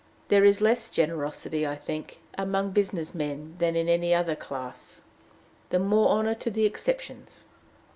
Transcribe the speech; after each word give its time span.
There 0.29 0.43
is 0.43 0.61
less 0.61 0.89
generosity, 0.89 1.67
I 1.67 1.75
think, 1.75 2.17
among 2.35 2.71
business 2.71 3.13
men 3.13 3.55
than 3.59 3.75
in 3.75 3.87
any 3.87 4.15
other 4.15 4.35
class. 4.35 5.03
The 5.69 5.77
more 5.77 6.09
honor 6.09 6.33
to 6.33 6.49
the 6.49 6.65
exceptions! 6.65 7.45